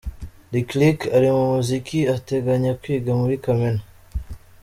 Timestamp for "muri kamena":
3.21-3.81